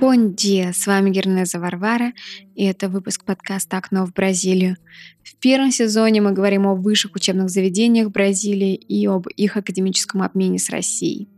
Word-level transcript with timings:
Бон 0.00 0.34
dia! 0.34 0.72
С 0.72 0.86
вами 0.86 1.10
Гернеза 1.10 1.58
Варвара, 1.58 2.12
и 2.54 2.64
это 2.64 2.88
выпуск 2.88 3.24
подкаста 3.24 3.76
«Окно 3.76 4.06
в 4.06 4.12
Бразилию». 4.12 4.76
В 5.22 5.36
первом 5.36 5.70
сезоне 5.70 6.20
мы 6.20 6.32
говорим 6.32 6.66
о 6.66 6.74
высших 6.74 7.14
учебных 7.14 7.50
заведениях 7.50 8.10
Бразилии 8.10 8.74
и 8.74 9.06
об 9.06 9.28
их 9.28 9.56
академическом 9.56 10.22
обмене 10.22 10.58
с 10.58 10.70
Россией. 10.70 11.28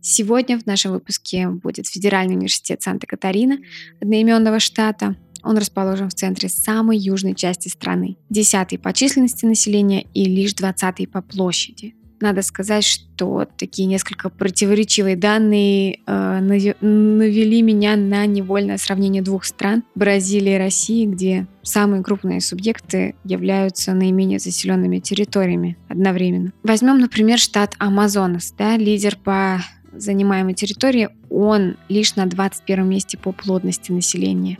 Сегодня 0.00 0.58
в 0.58 0.66
нашем 0.66 0.92
выпуске 0.92 1.48
будет 1.48 1.86
Федеральный 1.86 2.34
университет 2.34 2.82
Санта-Катарина, 2.82 3.58
одноименного 4.00 4.58
штата. 4.58 5.16
Он 5.42 5.58
расположен 5.58 6.08
в 6.08 6.14
центре 6.14 6.48
самой 6.48 6.98
южной 6.98 7.34
части 7.34 7.68
страны, 7.68 8.16
десятый 8.30 8.78
по 8.78 8.92
численности 8.92 9.44
населения 9.44 10.06
и 10.14 10.24
лишь 10.24 10.54
двадцатый 10.54 11.06
по 11.06 11.22
площади– 11.22 11.94
надо 12.22 12.42
сказать, 12.42 12.84
что 12.84 13.46
такие 13.58 13.86
несколько 13.86 14.30
противоречивые 14.30 15.16
данные 15.16 15.98
э, 16.06 16.38
навели 16.40 17.62
меня 17.62 17.96
на 17.96 18.24
невольное 18.26 18.78
сравнение 18.78 19.22
двух 19.22 19.44
стран 19.44 19.82
Бразилии 19.96 20.54
и 20.54 20.58
России, 20.58 21.04
где 21.04 21.48
самые 21.62 22.04
крупные 22.04 22.40
субъекты 22.40 23.16
являются 23.24 23.92
наименее 23.92 24.38
заселенными 24.38 25.00
территориями 25.00 25.76
одновременно. 25.88 26.52
Возьмем, 26.62 27.00
например, 27.00 27.38
штат 27.38 27.74
Амазонас, 27.78 28.54
да, 28.56 28.76
лидер 28.76 29.16
по 29.16 29.60
занимаемой 29.92 30.54
территории, 30.54 31.08
он 31.28 31.76
лишь 31.88 32.14
на 32.14 32.26
21 32.26 32.88
месте 32.88 33.18
по 33.18 33.32
плотности 33.32 33.90
населения. 33.90 34.58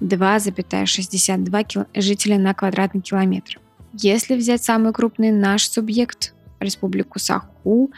2,62 0.00 1.86
жителя 1.94 2.38
на 2.38 2.54
квадратный 2.54 3.00
километр. 3.00 3.60
Если 3.92 4.36
взять 4.36 4.62
самый 4.62 4.92
крупный 4.92 5.30
наш 5.32 5.68
субъект, 5.68 6.34
республику 6.60 7.18
Саху, 7.18 7.90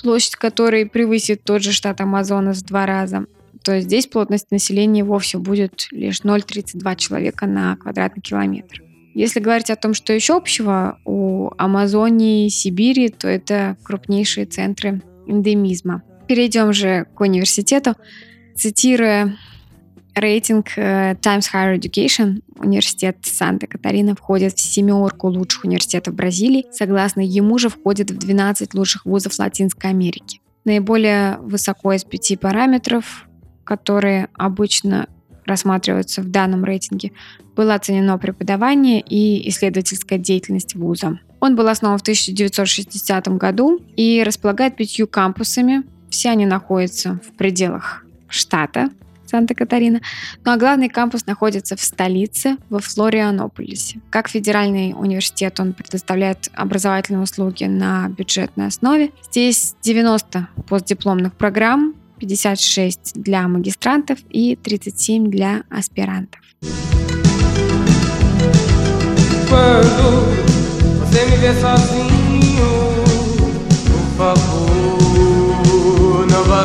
площадь 0.00 0.36
которой 0.36 0.86
превысит 0.86 1.42
тот 1.44 1.62
же 1.62 1.72
штат 1.72 2.00
Амазонас 2.00 2.58
в 2.58 2.66
два 2.66 2.86
раза, 2.86 3.26
то 3.62 3.80
здесь 3.80 4.06
плотность 4.06 4.50
населения 4.50 5.02
вовсе 5.02 5.38
будет 5.38 5.88
лишь 5.90 6.20
0,32 6.20 6.96
человека 6.96 7.46
на 7.46 7.76
квадратный 7.76 8.22
километр. 8.22 8.82
Если 9.14 9.40
говорить 9.40 9.70
о 9.70 9.76
том, 9.76 9.94
что 9.94 10.12
еще 10.12 10.36
общего 10.36 10.98
у 11.04 11.50
Амазонии 11.56 12.46
и 12.46 12.50
Сибири, 12.50 13.08
то 13.08 13.28
это 13.28 13.76
крупнейшие 13.82 14.44
центры 14.44 15.00
эндемизма. 15.26 16.02
Перейдем 16.26 16.72
же 16.72 17.06
к 17.14 17.20
университету. 17.20 17.94
Цитируя 18.56 19.36
Рейтинг 20.14 20.68
э, 20.76 21.16
Times 21.20 21.48
Higher 21.52 21.78
Education, 21.78 22.42
университет 22.56 23.18
Санта-Катарина, 23.22 24.14
входит 24.14 24.54
в 24.54 24.60
семерку 24.60 25.28
лучших 25.28 25.64
университетов 25.64 26.14
Бразилии. 26.14 26.66
Согласно 26.70 27.20
ему 27.20 27.58
же 27.58 27.68
входит 27.68 28.10
в 28.10 28.18
12 28.18 28.74
лучших 28.74 29.04
вузов 29.04 29.38
Латинской 29.38 29.90
Америки. 29.90 30.40
Наиболее 30.64 31.38
высоко 31.38 31.92
из 31.92 32.04
пяти 32.04 32.36
параметров, 32.36 33.26
которые 33.64 34.28
обычно 34.34 35.08
рассматриваются 35.46 36.22
в 36.22 36.30
данном 36.30 36.64
рейтинге, 36.64 37.12
было 37.56 37.74
оценено 37.74 38.16
преподавание 38.16 39.00
и 39.00 39.48
исследовательская 39.48 40.18
деятельность 40.18 40.74
вуза. 40.74 41.18
Он 41.40 41.56
был 41.56 41.68
основан 41.68 41.98
в 41.98 42.02
1960 42.02 43.28
году 43.36 43.80
и 43.96 44.22
располагает 44.24 44.76
пятью 44.76 45.06
кампусами. 45.06 45.82
Все 46.08 46.30
они 46.30 46.46
находятся 46.46 47.20
в 47.26 47.36
пределах 47.36 48.06
штата, 48.28 48.88
Санта-Катарина. 49.26 50.00
Ну 50.44 50.52
а 50.52 50.56
главный 50.56 50.88
кампус 50.88 51.26
находится 51.26 51.76
в 51.76 51.80
столице, 51.80 52.56
во 52.70 52.80
Флорианополисе. 52.80 54.00
Как 54.10 54.28
федеральный 54.28 54.94
университет 54.96 55.60
он 55.60 55.72
предоставляет 55.72 56.48
образовательные 56.54 57.22
услуги 57.22 57.64
на 57.64 58.08
бюджетной 58.08 58.66
основе. 58.66 59.10
Здесь 59.22 59.74
90 59.82 60.48
постдипломных 60.68 61.34
программ, 61.34 61.94
56 62.18 63.12
для 63.14 63.46
магистрантов 63.48 64.18
и 64.30 64.56
37 64.56 65.30
для 65.30 65.64
аспирантов. 65.70 66.40
Por 74.16 74.36
favor, 74.36 76.26
não 76.30 76.44
vá 76.44 76.64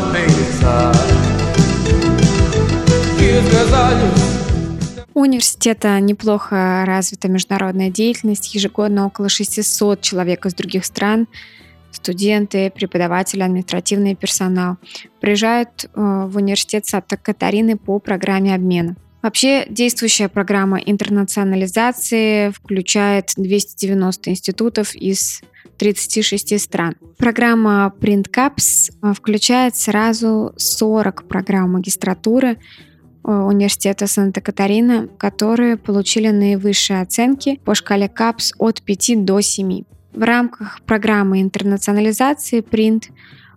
у 5.19 5.21
университета 5.21 5.99
неплохо 5.99 6.83
развита 6.85 7.27
международная 7.27 7.89
деятельность. 7.89 8.55
Ежегодно 8.55 9.05
около 9.05 9.27
600 9.27 10.01
человек 10.01 10.45
из 10.45 10.53
других 10.53 10.85
стран, 10.85 11.27
студенты, 11.91 12.71
преподаватели, 12.71 13.41
административный 13.41 14.15
персонал, 14.15 14.77
приезжают 15.19 15.85
э, 15.85 15.89
в 15.93 16.37
университет 16.37 16.85
Санта-Катарины 16.85 17.75
по 17.75 17.99
программе 17.99 18.55
обмена. 18.55 18.95
Вообще 19.21 19.65
действующая 19.69 20.29
программа 20.29 20.77
интернационализации 20.77 22.51
включает 22.51 23.33
290 23.35 24.29
институтов 24.29 24.95
из 24.95 25.41
36 25.77 26.61
стран. 26.61 26.95
Программа 27.17 27.93
PrintCaps 27.99 28.91
э, 29.01 29.13
включает 29.13 29.75
сразу 29.75 30.53
40 30.55 31.27
программ 31.27 31.73
магистратуры, 31.73 32.57
университета 33.23 34.07
Санта-Катарина, 34.07 35.07
которые 35.17 35.77
получили 35.77 36.29
наивысшие 36.29 37.01
оценки 37.01 37.59
по 37.65 37.75
шкале 37.75 38.07
КАПС 38.07 38.53
от 38.57 38.81
5 38.81 39.25
до 39.25 39.41
7. 39.41 39.83
В 40.13 40.23
рамках 40.23 40.81
программы 40.85 41.41
интернационализации 41.41 42.61
Print 42.61 43.05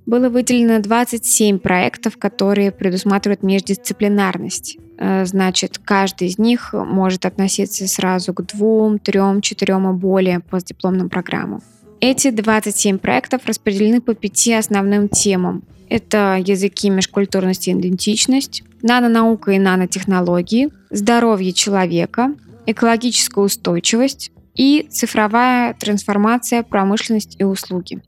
было 0.06 0.28
выделено 0.28 0.80
27 0.80 1.58
проектов, 1.58 2.16
которые 2.18 2.72
предусматривают 2.72 3.42
междисциплинарность. 3.42 4.78
Э, 4.98 5.24
значит, 5.24 5.78
каждый 5.78 6.28
из 6.28 6.38
них 6.38 6.72
может 6.72 7.24
относиться 7.24 7.86
сразу 7.86 8.34
к 8.34 8.44
двум, 8.46 8.98
трем, 8.98 9.40
четырем 9.40 9.88
и 9.90 9.92
более 9.92 10.40
постдипломным 10.40 11.08
программам. 11.08 11.62
Эти 12.00 12.30
27 12.30 12.98
проектов 12.98 13.42
распределены 13.46 14.00
по 14.00 14.14
пяти 14.14 14.54
основным 14.54 15.08
темам. 15.08 15.62
Это 15.92 16.40
языки, 16.42 16.88
межкультурность 16.88 17.68
и 17.68 17.72
идентичность, 17.72 18.62
нанонаука 18.80 19.50
и 19.50 19.58
нанотехнологии, 19.58 20.70
здоровье 20.88 21.52
человека, 21.52 22.34
экологическая 22.64 23.42
устойчивость 23.42 24.32
и 24.54 24.88
цифровая 24.90 25.74
трансформация, 25.74 26.62
промышленность 26.62 27.36
и 27.38 27.44
услуги. 27.44 28.00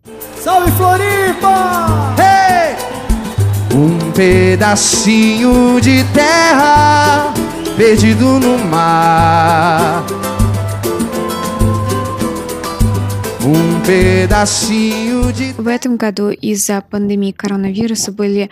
Salve 0.43 0.71
Floripa! 0.79 2.17
Hey! 2.17 2.75
Um 3.75 4.13
pedacinho 4.13 5.79
de 5.79 6.05
terra 6.15 7.35
perdido 7.77 8.41
no 8.41 8.57
mar. 8.65 10.24
В 15.59 15.69
этом 15.69 15.99
году 15.99 16.31
из-за 16.31 16.81
пандемии 16.81 17.31
коронавируса 17.31 18.11
были 18.11 18.49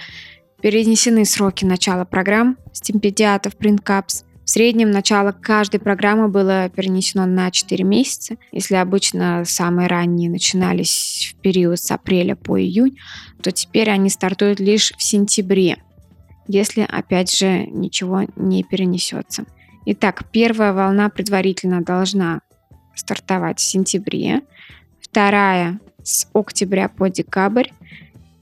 перенесены 0.61 1.25
сроки 1.25 1.65
начала 1.65 2.05
программ 2.05 2.59
стипендиатов 2.75 3.57
PrintCaps. 3.57 4.25
В 4.45 4.51
среднем 4.51 4.91
начало 4.91 5.33
каждой 5.33 5.81
программы 5.81 6.29
было 6.29 6.69
перенесено 6.69 7.25
на 7.25 7.51
4 7.51 7.83
месяца. 7.85 8.37
Если 8.53 8.75
обычно 8.75 9.45
самые 9.47 9.89
ранние 9.89 10.29
начинались 10.29 11.33
в 11.33 11.41
период 11.41 11.81
с 11.81 11.91
апреля 11.91 12.37
по 12.37 12.61
июнь, 12.61 12.99
то 13.43 13.51
теперь 13.51 13.89
они 13.89 14.11
стартуют 14.11 14.61
лишь 14.61 14.93
в 14.99 15.03
сентябре, 15.03 15.79
если, 16.49 16.83
опять 16.83 17.35
же, 17.35 17.65
ничего 17.67 18.27
не 18.37 18.63
перенесется. 18.63 19.47
Итак, 19.87 20.25
первая 20.31 20.75
волна 20.75 21.09
предварительно 21.09 21.81
должна 21.81 22.43
стартовать 22.95 23.59
в 23.59 23.63
сентябре, 23.63 24.43
вторая 25.13 25.79
с 26.03 26.27
октября 26.33 26.89
по 26.89 27.11
декабрь 27.11 27.69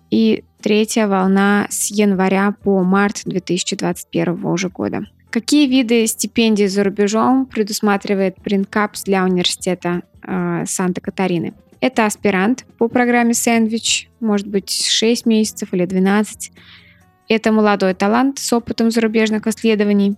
и 0.09 0.45
третья 0.63 1.09
волна 1.09 1.67
с 1.69 1.91
января 1.91 2.55
по 2.63 2.85
март 2.85 3.23
2021 3.25 4.45
уже 4.45 4.69
года. 4.69 5.03
Какие 5.31 5.67
виды 5.67 6.07
стипендий 6.07 6.69
за 6.69 6.85
рубежом 6.85 7.47
предусматривает 7.47 8.39
PrintCaps 8.39 9.03
для 9.05 9.25
университета 9.25 10.03
э, 10.23 10.65
Санта-Катарины? 10.65 11.55
Это 11.81 12.07
аспирант 12.07 12.65
по 12.79 12.87
программе 12.87 13.35
«Сэндвич», 13.35 14.09
может 14.21 14.47
быть 14.47 14.71
6 14.71 15.27
месяцев 15.27 15.71
или 15.73 15.87
12. 15.87 16.53
Это 17.29 17.51
молодой 17.51 17.95
талант 17.95 18.39
с 18.39 18.53
опытом 18.53 18.93
зарубежных 18.93 19.49
исследований 19.49 20.15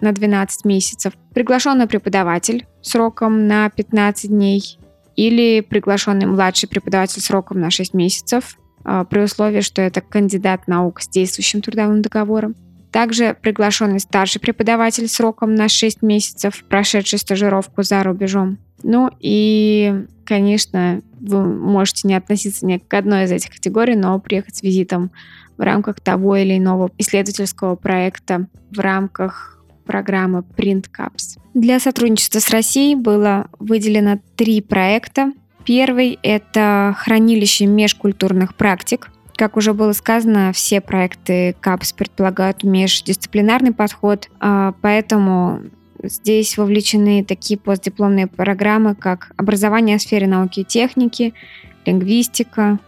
на 0.00 0.10
12 0.10 0.64
месяцев. 0.64 1.12
Приглашенный 1.34 1.86
преподаватель 1.86 2.66
сроком 2.82 3.46
на 3.46 3.70
15 3.70 4.30
дней 4.30 4.78
или 5.16 5.60
приглашенный 5.60 6.26
младший 6.26 6.68
преподаватель 6.68 7.20
сроком 7.20 7.60
на 7.60 7.70
6 7.70 7.94
месяцев, 7.94 8.56
а, 8.84 9.04
при 9.04 9.20
условии, 9.20 9.60
что 9.60 9.82
это 9.82 10.00
кандидат 10.00 10.68
наук 10.68 11.00
с 11.00 11.08
действующим 11.08 11.62
трудовым 11.62 12.02
договором. 12.02 12.54
Также 12.90 13.36
приглашенный 13.40 13.98
старший 13.98 14.40
преподаватель 14.40 15.08
сроком 15.08 15.54
на 15.54 15.68
6 15.68 16.02
месяцев, 16.02 16.64
прошедший 16.68 17.18
стажировку 17.18 17.82
за 17.82 18.02
рубежом. 18.02 18.58
Ну 18.82 19.10
и, 19.18 20.04
конечно, 20.24 21.00
вы 21.18 21.44
можете 21.44 22.06
не 22.06 22.14
относиться 22.14 22.66
ни 22.66 22.78
к 22.78 22.92
одной 22.92 23.24
из 23.24 23.32
этих 23.32 23.50
категорий, 23.50 23.96
но 23.96 24.20
приехать 24.20 24.56
с 24.56 24.62
визитом 24.62 25.10
в 25.56 25.62
рамках 25.62 26.00
того 26.00 26.36
или 26.36 26.58
иного 26.58 26.90
исследовательского 26.98 27.76
проекта 27.76 28.46
в 28.70 28.78
рамках 28.78 29.53
программы 29.84 30.44
Print 30.56 30.86
Caps. 30.96 31.38
Для 31.54 31.78
сотрудничества 31.78 32.40
с 32.40 32.50
Россией 32.50 32.96
было 32.96 33.48
выделено 33.58 34.20
три 34.36 34.60
проекта. 34.60 35.32
Первый– 35.64 36.18
это 36.22 36.94
хранилище 36.98 37.66
межкультурных 37.66 38.54
практик. 38.54 39.10
Как 39.36 39.56
уже 39.56 39.72
было 39.72 39.92
сказано, 39.92 40.52
все 40.52 40.80
проекты 40.80 41.56
КАПС 41.60 41.92
предполагают 41.92 42.62
междисциплинарный 42.62 43.72
подход, 43.72 44.28
а 44.40 44.74
поэтому 44.80 45.62
здесь 46.02 46.56
вовлечены 46.56 47.24
такие 47.24 47.58
постдипломные 47.58 48.26
программы, 48.26 48.94
как 48.94 49.32
образование 49.36 49.98
в 49.98 50.02
сфере 50.02 50.26
науки 50.26 50.60
и 50.60 50.64
техники, 50.64 51.34
лингвистика, 51.84 52.78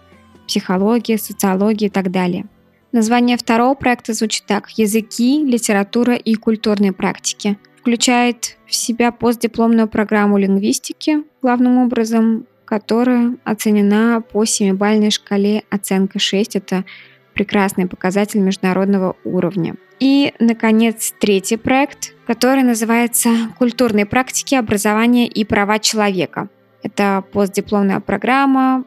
психология, 0.46 1.18
социология 1.18 1.88
и 1.88 1.90
так 1.90 2.10
далее. 2.10 2.46
Название 2.92 3.36
второго 3.36 3.74
проекта 3.74 4.12
звучит 4.12 4.44
так 4.46 4.70
«Языки, 4.70 5.44
литература 5.44 6.14
и 6.14 6.34
культурные 6.34 6.92
практики». 6.92 7.58
Включает 7.80 8.56
в 8.66 8.74
себя 8.74 9.12
постдипломную 9.12 9.86
программу 9.88 10.38
лингвистики, 10.38 11.24
главным 11.40 11.78
образом 11.78 12.46
которая 12.66 13.36
оценена 13.44 14.22
по 14.32 14.44
семибальной 14.44 15.10
шкале 15.10 15.62
оценка 15.70 16.18
6. 16.18 16.56
Это 16.56 16.84
прекрасный 17.32 17.86
показатель 17.86 18.40
международного 18.40 19.16
уровня. 19.24 19.76
И, 20.00 20.34
наконец, 20.38 21.14
третий 21.18 21.56
проект, 21.56 22.14
который 22.26 22.62
называется 22.62 23.30
«Культурные 23.56 24.04
практики 24.04 24.54
образования 24.54 25.26
и 25.26 25.44
права 25.44 25.78
человека». 25.78 26.48
Это 26.82 27.24
постдипломная 27.32 28.00
программа 28.00 28.84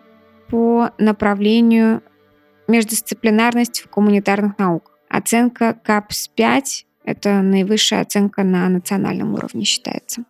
по 0.50 0.92
направлению 0.98 2.04
междисциплинарность 2.70 3.82
в 3.82 3.90
гуманитарных 3.90 4.58
науках. 4.58 4.96
Оценка 5.10 5.76
КАПС-5– 5.84 6.64
это 7.04 7.42
наивысшая 7.42 8.02
оценка 8.02 8.44
на 8.44 8.70
национальном 8.70 9.34
уровне 9.34 9.66
считается. 9.66 10.24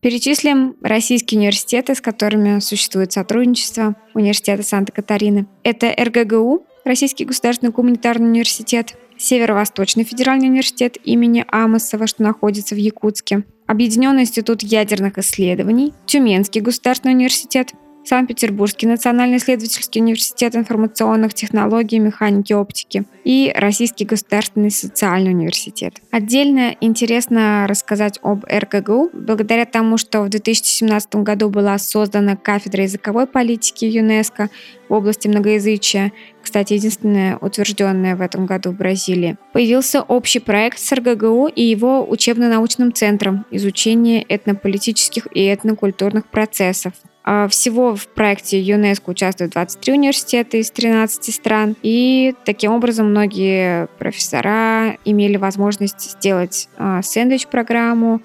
Перечислим 0.00 0.76
российские 0.82 1.40
университеты, 1.40 1.94
с 1.94 2.00
которыми 2.00 2.60
существует 2.60 3.12
сотрудничество 3.12 3.96
университета 4.14 4.62
Санта-Катарины. 4.62 5.46
Это 5.62 5.92
РГГУ, 5.98 6.66
Российский 6.84 7.24
государственный 7.24 7.72
гуманитарный 7.72 8.28
университет, 8.28 8.94
Северо-Восточный 9.18 10.04
федеральный 10.04 10.46
университет 10.46 10.96
имени 11.02 11.44
Амосова, 11.50 12.06
что 12.06 12.22
находится 12.22 12.76
в 12.76 12.78
Якутске, 12.78 13.44
Объединенный 13.66 14.22
институт 14.22 14.62
ядерных 14.62 15.18
исследований, 15.18 15.92
Тюменский 16.06 16.60
государственный 16.60 17.14
университет, 17.14 17.72
Санкт-Петербургский 18.06 18.86
национальный 18.86 19.38
исследовательский 19.38 20.00
университет 20.00 20.54
информационных 20.54 21.34
технологий, 21.34 21.98
механики, 21.98 22.52
оптики 22.52 23.04
и 23.24 23.52
Российский 23.56 24.04
государственный 24.04 24.70
социальный 24.70 25.32
университет. 25.32 25.94
Отдельно 26.12 26.76
интересно 26.80 27.66
рассказать 27.68 28.20
об 28.22 28.44
РГГУ, 28.44 29.10
благодаря 29.12 29.64
тому, 29.64 29.98
что 29.98 30.22
в 30.22 30.28
2017 30.28 31.16
году 31.16 31.50
была 31.50 31.78
создана 31.78 32.36
кафедра 32.36 32.84
языковой 32.84 33.26
политики 33.26 33.84
ЮНЕСКО 33.84 34.50
в 34.88 34.92
области 34.92 35.26
многоязычия, 35.26 36.12
кстати, 36.40 36.74
единственная 36.74 37.36
утвержденная 37.38 38.14
в 38.14 38.20
этом 38.20 38.46
году 38.46 38.70
в 38.70 38.76
Бразилии, 38.76 39.36
появился 39.52 40.02
общий 40.02 40.38
проект 40.38 40.78
с 40.78 40.92
РГГУ 40.92 41.48
и 41.48 41.62
его 41.62 42.08
учебно-научным 42.08 42.92
центром 42.92 43.44
изучения 43.50 44.24
этнополитических 44.28 45.26
и 45.34 45.44
этнокультурных 45.52 46.28
процессов. 46.28 46.92
А, 47.28 47.48
всего 47.48 47.96
в 47.96 48.06
проекте 48.06 48.60
ЮНЕСКО 48.60 49.10
участвуют 49.10 49.52
23 49.52 49.92
университета 49.94 50.58
из 50.58 50.70
13 50.70 51.34
стран, 51.34 51.76
и 51.82 52.34
таким 52.44 52.72
образом 52.72 53.10
многие 53.10 53.88
профессора 53.98 54.96
имели 55.04 55.36
возможность 55.36 56.12
сделать 56.12 56.68
а, 56.78 57.02
сэндвич-программу 57.02 58.22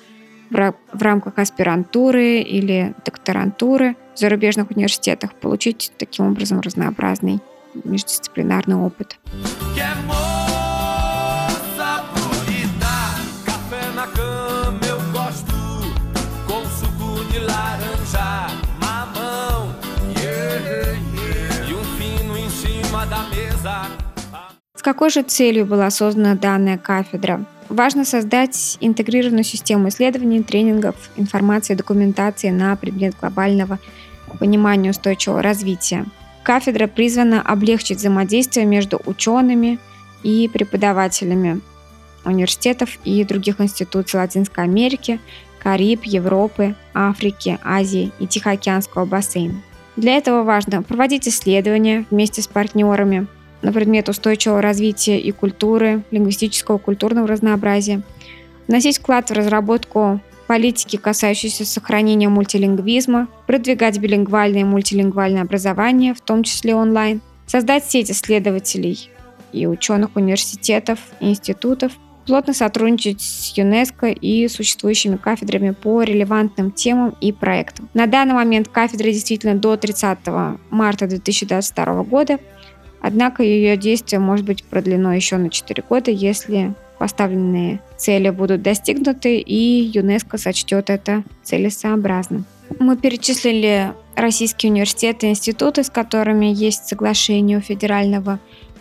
в 0.51 1.01
рамках 1.01 1.39
аспирантуры 1.39 2.41
или 2.41 2.93
докторантуры 3.05 3.95
в 4.13 4.19
зарубежных 4.19 4.69
университетах, 4.69 5.33
получить 5.33 5.93
таким 5.97 6.27
образом 6.27 6.59
разнообразный 6.59 7.39
междисциплинарный 7.85 8.75
опыт. 8.75 9.17
С 24.75 24.81
какой 24.81 25.11
же 25.11 25.21
целью 25.21 25.65
была 25.65 25.91
создана 25.91 26.35
данная 26.35 26.77
кафедра? 26.79 27.45
Важно 27.69 28.05
создать 28.05 28.77
интегрированную 28.81 29.43
систему 29.43 29.89
исследований, 29.89 30.41
тренингов, 30.41 30.95
информации, 31.15 31.75
документации 31.75 32.49
на 32.49 32.75
предмет 32.75 33.15
глобального 33.19 33.77
понимания 34.39 34.89
устойчивого 34.89 35.41
развития. 35.41 36.05
Кафедра 36.43 36.87
призвана 36.87 37.41
облегчить 37.41 37.99
взаимодействие 37.99 38.65
между 38.65 38.99
учеными 39.05 39.77
и 40.23 40.49
преподавателями 40.51 41.61
университетов 42.25 42.97
и 43.03 43.23
других 43.23 43.61
институций 43.61 44.19
Латинской 44.19 44.63
Америки, 44.63 45.19
Кариб, 45.59 46.03
Европы, 46.03 46.75
Африки, 46.93 47.59
Азии 47.63 48.11
и 48.19 48.25
Тихоокеанского 48.25 49.05
бассейна. 49.05 49.61
Для 49.95 50.17
этого 50.17 50.43
важно 50.43 50.81
проводить 50.81 51.27
исследования 51.27 52.05
вместе 52.09 52.41
с 52.41 52.47
партнерами, 52.47 53.27
на 53.61 53.71
предмет 53.71 54.09
устойчивого 54.09 54.61
развития 54.61 55.19
и 55.19 55.31
культуры, 55.31 56.03
лингвистического 56.11 56.77
культурного 56.77 57.27
разнообразия, 57.27 58.01
вносить 58.67 58.99
вклад 58.99 59.29
в 59.29 59.33
разработку 59.33 60.19
политики, 60.47 60.97
касающейся 60.97 61.65
сохранения 61.65 62.27
мультилингвизма, 62.27 63.27
продвигать 63.47 63.99
билингвальное 63.99 64.61
и 64.61 64.65
мультилингвальное 64.65 65.43
образование, 65.43 66.13
в 66.13 66.21
том 66.21 66.43
числе 66.43 66.75
онлайн, 66.75 67.21
создать 67.47 67.85
сеть 67.85 68.11
исследователей 68.11 69.09
и 69.53 69.65
ученых 69.65 70.15
университетов 70.15 70.99
институтов, 71.19 71.93
плотно 72.25 72.53
сотрудничать 72.53 73.21
с 73.21 73.57
ЮНЕСКО 73.57 74.07
и 74.07 74.47
существующими 74.47 75.17
кафедрами 75.17 75.71
по 75.71 76.03
релевантным 76.03 76.71
темам 76.71 77.15
и 77.21 77.31
проектам. 77.31 77.89
На 77.93 78.05
данный 78.05 78.33
момент 78.33 78.67
кафедра 78.67 79.05
действительно 79.05 79.55
до 79.55 79.75
30 79.77 80.19
марта 80.69 81.07
2022 81.07 82.03
года 82.03 82.39
Однако 83.01 83.43
ее 83.43 83.77
действие 83.77 84.19
может 84.19 84.45
быть 84.45 84.63
продлено 84.63 85.13
еще 85.13 85.37
на 85.37 85.49
4 85.49 85.83
года, 85.89 86.11
если 86.11 86.73
поставленные 86.99 87.79
цели 87.97 88.29
будут 88.29 88.61
достигнуты 88.61 89.39
и 89.39 89.89
ЮНЕСКО 89.93 90.37
сочтет 90.37 90.91
это 90.91 91.23
целесообразным. 91.43 92.45
Мы 92.79 92.95
перечислили 92.95 93.91
российские 94.15 94.71
университеты 94.71 95.27
и 95.27 95.29
институты, 95.31 95.83
с 95.83 95.89
которыми 95.89 96.45
есть 96.45 96.87
соглашение 96.87 97.57
у 97.57 97.61
Федерального 97.61 98.39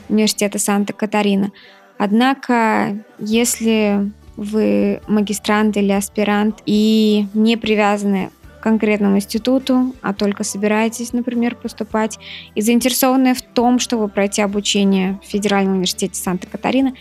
университета 0.09 0.59
Санта-Катарина. 0.59 1.50
Однако, 1.97 3.03
если 3.19 4.11
вы 4.37 5.00
магистрант 5.07 5.77
или 5.77 5.93
аспирант 5.93 6.62
и 6.67 7.27
не 7.35 7.57
привязаны 7.57 8.31
конкретному 8.61 9.17
институту, 9.17 9.95
а 10.02 10.14
только 10.14 10.45
собираетесь, 10.45 11.12
например, 11.12 11.57
поступать, 11.57 12.19
и 12.55 12.61
заинтересованы 12.61 13.35
в 13.35 13.43
том, 13.43 13.79
чтобы 13.79 14.09
пройти 14.09 14.43
обучение 14.43 15.19
в 15.23 15.26
Федеральном 15.26 15.75
университете 15.75 16.21
Санта-Катарина, 16.21 16.93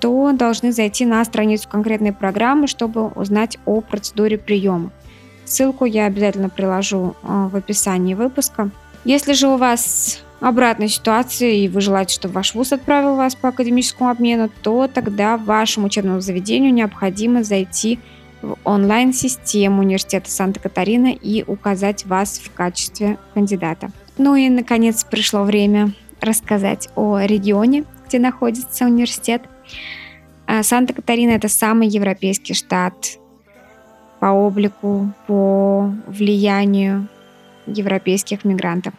то 0.00 0.32
должны 0.32 0.72
зайти 0.72 1.04
на 1.06 1.24
страницу 1.24 1.68
конкретной 1.68 2.12
программы, 2.12 2.66
чтобы 2.66 3.08
узнать 3.08 3.58
о 3.64 3.80
процедуре 3.80 4.38
приема. 4.38 4.90
Ссылку 5.44 5.86
я 5.86 6.06
обязательно 6.06 6.50
приложу 6.50 7.16
а, 7.22 7.48
в 7.48 7.56
описании 7.56 8.14
выпуска. 8.14 8.70
Если 9.04 9.32
же 9.32 9.48
у 9.48 9.56
вас 9.56 10.22
обратная 10.40 10.88
ситуация, 10.88 11.50
и 11.50 11.68
вы 11.68 11.80
желаете, 11.80 12.14
чтобы 12.14 12.34
ваш 12.34 12.54
вуз 12.54 12.72
отправил 12.72 13.16
вас 13.16 13.34
по 13.34 13.48
академическому 13.48 14.10
обмену, 14.10 14.50
то 14.62 14.88
тогда 14.92 15.36
вашему 15.36 15.86
учебному 15.86 16.20
заведению 16.20 16.72
необходимо 16.72 17.42
зайти 17.42 17.98
в 18.42 18.56
онлайн-систему 18.64 19.82
Университета 19.82 20.30
Санта-Катарина 20.30 21.08
и 21.08 21.44
указать 21.44 22.06
вас 22.06 22.38
в 22.38 22.52
качестве 22.52 23.18
кандидата. 23.34 23.90
Ну 24.16 24.34
и, 24.34 24.48
наконец, 24.48 25.04
пришло 25.04 25.44
время 25.44 25.92
рассказать 26.20 26.88
о 26.96 27.18
регионе, 27.20 27.84
где 28.06 28.18
находится 28.18 28.84
университет. 28.84 29.42
А 30.46 30.62
Санта-Катарина– 30.62 31.30
это 31.32 31.48
самый 31.48 31.88
европейский 31.88 32.54
штат 32.54 33.18
по 34.20 34.26
облику, 34.26 35.12
по 35.26 35.92
влиянию 36.06 37.08
европейских 37.66 38.44
мигрантов. 38.44 38.94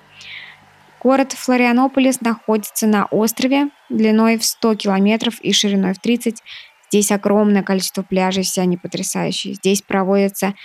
Город 1.01 1.31
Флорианополис 1.31 2.22
находится 2.22 2.86
на 2.86 3.05
острове 3.05 3.69
длиной 3.89 4.38
в 4.38 4.46
100 4.46 4.75
километров 4.75 5.39
и 5.41 5.53
шириной 5.53 5.93
в 5.93 6.00
30. 6.00 6.43
Здесь 6.89 7.12
огромное 7.12 7.63
количество 7.63 8.01
пляжей, 8.01 8.43
все 8.43 8.62
они 8.62 8.77
потрясающие. 8.77 9.53
Здесь 9.53 9.81
проводятся 9.81 10.55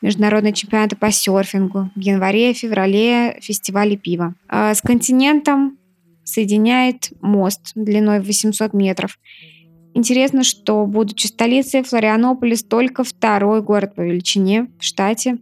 международные 0.00 0.52
чемпионаты 0.52 0.96
по 0.96 1.10
серфингу. 1.12 1.90
В 1.94 2.00
январе-феврале 2.00 3.38
фестивали 3.42 3.96
пива. 3.96 4.34
А 4.48 4.74
с 4.74 4.80
континентом 4.80 5.78
соединяет 6.24 7.10
мост 7.20 7.72
длиной 7.74 8.20
в 8.20 8.24
800 8.24 8.72
метров. 8.72 9.18
Интересно, 9.94 10.44
что, 10.44 10.86
будучи 10.86 11.26
столицей, 11.26 11.82
Флорианополис 11.82 12.62
только 12.62 13.02
второй 13.04 13.60
город 13.62 13.94
по 13.94 14.02
величине 14.02 14.68
в 14.78 14.84
штате. 14.84 15.38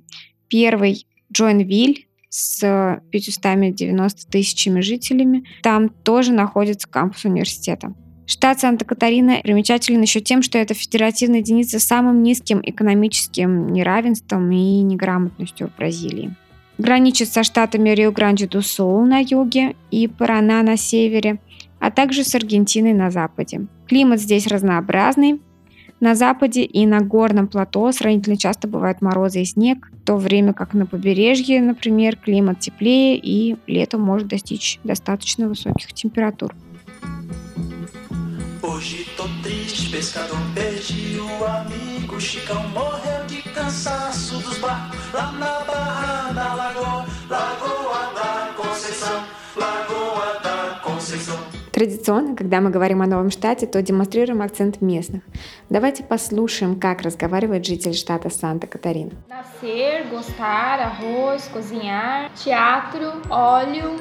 Первый– 0.48 1.06
Джойнвиль 1.32 2.08
с 2.30 3.00
590 3.10 4.30
тысячами 4.30 4.80
жителями. 4.80 5.44
Там 5.62 5.90
тоже 5.90 6.32
находится 6.32 6.88
кампус 6.88 7.25
университета. 7.26 7.94
Штат 8.28 8.61
Санта-Катарина 8.61 9.40
примечателен 9.42 10.02
еще 10.02 10.20
тем, 10.20 10.42
что 10.42 10.58
это 10.58 10.75
федеративная 10.75 11.38
единица 11.38 11.78
с 11.80 11.85
самым 11.85 12.23
низким 12.23 12.61
экономическим 12.62 13.73
неравенством 13.73 14.50
и 14.52 14.82
неграмотностью 14.82 15.68
в 15.68 15.78
Бразилии. 15.78 16.35
Граничит 16.76 17.32
со 17.32 17.42
штатами 17.42 17.88
Рио-Гранди-ду-Сул 17.88 19.02
на 19.06 19.20
юге 19.20 19.76
и 19.90 20.08
Парана 20.08 20.62
на 20.62 20.76
севере, 20.76 21.40
а 21.80 21.90
также 21.90 22.23
с 22.23 22.35
Аргентиной 22.35 22.92
на 22.92 23.11
западе. 23.11 23.66
Климат 23.87 24.20
здесь 24.20 24.47
разнообразный. 24.47 25.40
На 26.00 26.14
западе 26.14 26.64
и 26.64 26.87
на 26.87 27.00
горном 27.00 27.49
плато 27.49 27.90
сравнительно 27.92 28.37
часто 28.37 28.68
бывают 28.68 29.00
морозы 29.00 29.40
и 29.40 29.47
снег, 29.47 29.90
в 29.90 30.04
то 30.04 30.16
время 30.16 30.52
как 30.52 30.75
на 30.75 30.85
побережье, 30.85 31.62
например, 31.62 32.16
климат 32.16 32.61
теплее 32.61 33.16
и 33.16 33.56
летом 33.66 34.02
может 34.02 34.28
достичь 34.28 34.80
достаточно 34.85 35.49
высоких 35.49 35.94
температур. 35.94 36.54
Hoje 38.68 39.06
tô 39.16 39.25
triste, 39.42 39.90
pescador 39.90 40.38
perdi 40.54 41.18
o 41.18 41.44
amigo 41.46 42.20
Chicão 42.20 42.68
morreu 42.68 43.25
de 43.26 43.40
cansaço 43.40 44.38
dos 44.40 44.58
barcos 44.58 45.10
Lá 45.10 45.32
na 45.32 45.60
barra 45.60 46.32
da 46.34 46.54
lagoa, 46.54 47.06
lagoa 47.30 48.12
da 48.14 48.52
Conceição 48.54 49.25
Lagoa 49.56 50.38
da 50.42 50.80
Conceição 50.84 51.38
Традиционно, 51.72 52.37
когда 52.37 52.60
мы 52.60 52.68
говорим 52.68 53.00
о 53.00 53.06
новом 53.06 53.30
штате, 53.30 53.66
то 53.66 53.80
демонстрируем 53.80 54.42
акцент 54.42 54.80
местных. 54.80 55.22
Давайте 55.70 56.02
послушаем, 56.02 56.78
как 56.78 57.02
разговаривает 57.02 57.64
житель 57.64 57.94
штата 57.94 58.28
Санта-Катарина. 58.30 59.12
Nascer, 59.28 60.08
gostar, 60.10 60.80
arroz, 60.80 61.48
cozinhar, 61.52 62.30
teatro, 62.34 63.22
óleo, 63.30 63.96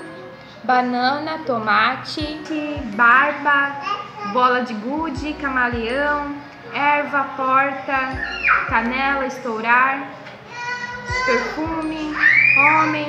banana, 0.64 1.40
tomate, 1.46 2.40
barba, 2.96 4.07
bola 4.34 4.62
de 4.62 4.74
gude, 4.74 5.34
camaleão, 5.34 6.36
erva, 6.74 7.24
porta, 7.36 8.00
canela, 8.68 9.26
estourar, 9.28 10.12
perfume, 11.26 12.14
homem, 12.58 13.08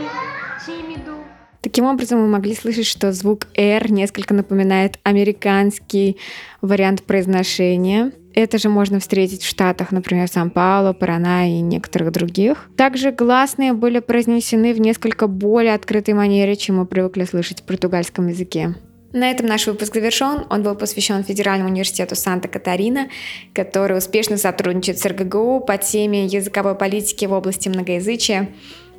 tímido. 0.65 1.19
Таким 1.61 1.87
образом, 1.87 2.21
мы 2.21 2.29
могли 2.29 2.55
слышать, 2.55 2.87
что 2.87 3.13
звук 3.13 3.49
«р» 3.57 3.91
несколько 3.91 4.33
напоминает 4.33 5.01
американский 5.03 6.17
вариант 6.63 7.03
произношения. 7.03 8.13
Это 8.33 8.59
же 8.59 8.69
можно 8.69 9.01
встретить 9.01 9.43
в 9.43 9.49
Штатах, 9.49 9.91
например, 9.91 10.29
Сан-Пауло, 10.29 10.93
Парана 10.93 11.51
и 11.51 11.61
некоторых 11.61 12.13
других. 12.13 12.69
Также 12.77 13.11
гласные 13.11 13.73
были 13.73 13.99
произнесены 13.99 14.73
в 14.73 14.81
несколько 14.81 15.27
более 15.27 15.75
открытой 15.75 16.15
манере, 16.15 16.55
чем 16.55 16.77
мы 16.77 16.87
привыкли 16.87 17.25
слышать 17.25 17.63
в 17.63 17.65
португальском 17.65 18.29
языке. 18.29 18.77
На 19.13 19.31
этом 19.31 19.47
наш 19.47 19.67
выпуск 19.67 19.95
завершен. 19.95 20.45
Он 20.51 20.63
был 20.63 20.75
посвящен 20.75 21.25
Федеральному 21.25 21.71
университету 21.71 22.15
Санта-Катарина, 22.15 23.09
который 23.55 23.97
успешно 23.97 24.37
сотрудничает 24.37 24.99
с 24.99 25.07
РГГУ 25.07 25.61
по 25.61 25.79
теме 25.79 26.27
языковой 26.27 26.75
политики 26.75 27.25
в 27.25 27.33
области 27.33 27.71
многоязычия. 27.71 28.51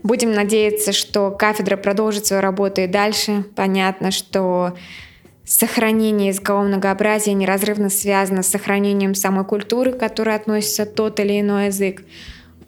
Будем 0.01 0.31
надеяться, 0.31 0.93
что 0.93 1.29
кафедра 1.29 1.77
продолжит 1.77 2.25
свою 2.25 2.41
работу 2.41 2.81
и 2.81 2.87
дальше. 2.87 3.45
Понятно, 3.55 4.09
что 4.09 4.75
сохранение 5.45 6.29
языкового 6.29 6.63
многообразия 6.63 7.33
неразрывно 7.33 7.89
связано 7.89 8.41
с 8.41 8.47
сохранением 8.47 9.13
самой 9.13 9.45
культуры, 9.45 9.91
к 9.91 9.99
которой 9.99 10.35
относится 10.35 10.87
тот 10.87 11.19
или 11.19 11.39
иной 11.39 11.67
язык. 11.67 12.03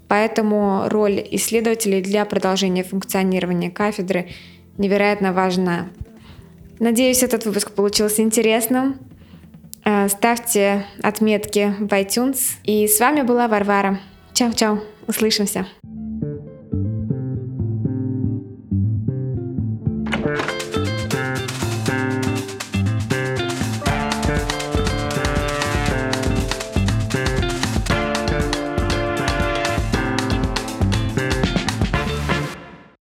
Поэтому 0.08 0.84
роль 0.90 1.26
исследователей 1.32 2.02
для 2.02 2.26
продолжения 2.26 2.84
функционирования 2.84 3.72
кафедры 3.72 4.30
невероятно 4.78 5.32
важна. 5.32 5.90
Надеюсь, 6.82 7.22
этот 7.22 7.46
выпуск 7.46 7.74
получился 7.74 8.24
интересным. 8.24 8.98
Э, 9.86 10.10
ставьте 10.10 10.88
отметки 11.04 11.76
в 11.80 11.86
iTunes. 11.94 12.40
И 12.64 12.88
с 12.88 13.00
вами 13.00 13.22
была 13.22 13.48
Варвара. 13.48 14.00
Чао-чао. 14.34 14.80
Услышимся. 15.06 15.68